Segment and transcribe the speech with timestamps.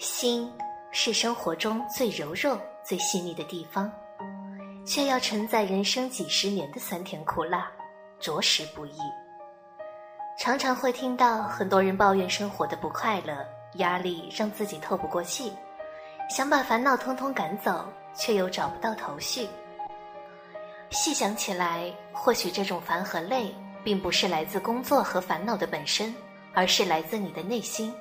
[0.00, 0.50] 心
[0.90, 3.92] 是生活中最柔弱、最细腻的地方，
[4.86, 7.70] 却要承载人生几十年的酸甜苦辣，
[8.18, 8.98] 着实不易。
[10.38, 15.52] 常常会听到很多人抱怨生活的不快乐、压力，让自己透不过气，
[16.30, 19.46] 想把烦恼通通赶走，却又找不到头绪。
[20.88, 23.54] 细想起来，或许这种烦和累，
[23.84, 26.14] 并不是来自工作和烦恼的本身，
[26.54, 27.94] 而是来自你的内心。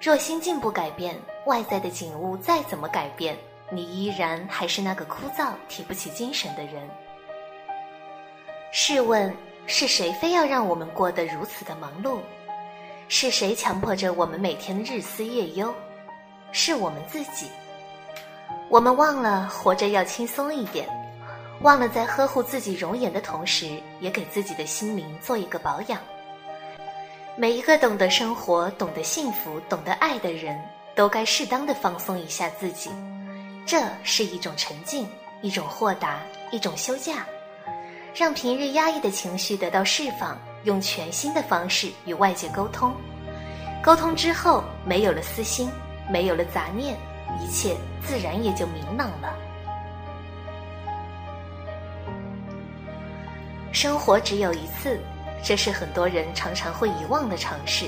[0.00, 3.36] 若心境不改变，外在的景物再怎么改变，
[3.70, 6.88] 你依然还是那个枯燥、提不起精神的人。
[8.70, 9.34] 试问，
[9.66, 12.18] 是谁非要让我们过得如此的忙碌？
[13.08, 15.72] 是谁强迫着我们每天日思夜忧？
[16.52, 17.48] 是我们自己。
[18.68, 20.88] 我们忘了活着要轻松一点，
[21.62, 26.00] 忘了在呵护自己容颜的同时，也给自己的心灵做一个保养。
[27.36, 30.56] 每一个懂得生活、懂得幸福、懂得爱的人，
[30.94, 32.90] 都该适当的放松一下自己。
[33.66, 35.08] 这是一种沉静，
[35.42, 36.20] 一种豁达，
[36.52, 37.26] 一种休假，
[38.14, 42.94] 让平日压抑的情绪得到释放，用全新的方式与外界沟通。
[43.82, 45.68] 沟通之后，没有了私心，
[46.08, 46.96] 没有了杂念，
[47.40, 47.76] 一切
[48.06, 49.34] 自然也就明朗了。
[53.72, 55.00] 生活只有一次。
[55.44, 57.84] 这是很多人常常会遗忘的常识。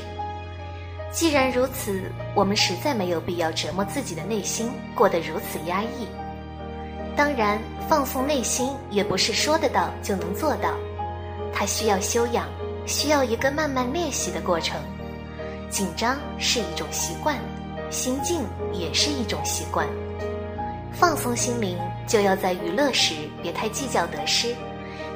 [1.10, 2.02] 既然如此，
[2.34, 6.06] 我们实在没有必要折磨自己的内心，过得如此压抑。
[7.16, 10.74] 当然，放松内心也不是说得到就能做到，
[11.54, 12.46] 它需要修养，
[12.86, 14.78] 需要一个慢慢练习的过程。
[15.70, 17.38] 紧张是一种习惯，
[17.90, 19.88] 心静也是一种习惯。
[20.92, 24.54] 放松心灵，就要在娱乐时别太计较得失。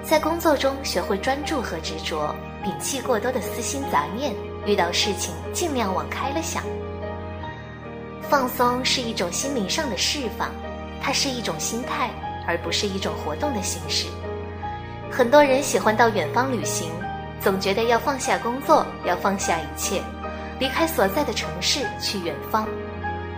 [0.02, 2.34] 在工作中学会专注和执着，
[2.64, 4.34] 摒弃过多的私心杂念。
[4.66, 6.62] 遇到事情尽量往开了想。
[8.20, 10.50] 放松是一种心灵上的释放，
[11.02, 12.10] 它是一种心态，
[12.46, 14.06] 而不是一种活动的形式。
[15.10, 16.90] 很多人喜欢到远方旅行，
[17.40, 20.02] 总觉得要放下工作，要放下一切，
[20.58, 22.68] 离开所在的城市去远方。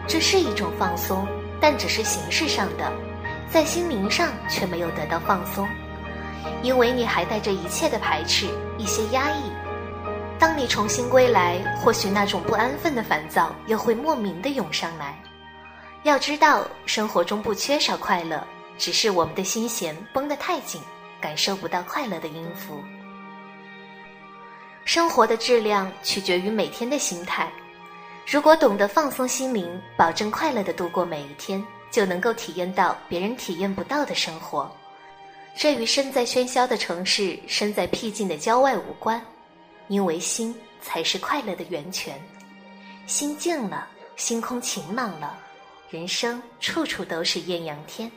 [0.09, 1.25] 这是一种放松，
[1.61, 2.93] 但只是形式上的，
[3.49, 5.67] 在心灵上却没有得到放松。
[6.63, 8.47] 因为你还带着一切的排斥，
[8.79, 9.51] 一些压抑。
[10.39, 15.17] 当你重新归来，或许那种不安分的烦躁又会莫名的涌上来。
[16.03, 18.45] 要知道，生活中不缺少快乐，
[18.77, 20.81] 只是我们的心弦绷得太紧，
[21.21, 22.83] 感受不到快乐的音符。
[24.85, 27.49] 生活的质量取决于每天的心态。
[28.27, 34.69] 如果懂得放松心灵，保证快乐的度过每一天，就能够体验到别人体验不到的生活。
[35.55, 39.25] 这与身在喧嚣的城市、身在僻静的郊外无关，
[39.89, 42.21] 因为心才是快乐的源泉。
[43.07, 43.87] 心静了，
[44.17, 45.39] 星空晴朗了，
[45.91, 48.11] 人生处处都是艳阳天。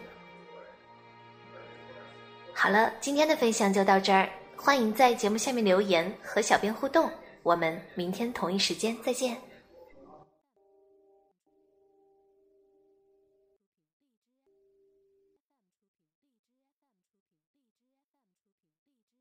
[2.53, 7.11] 好了，今天的分享就到这儿，欢迎在节目下面留言和小编互动，
[7.43, 9.37] 我们明天同一时间再见。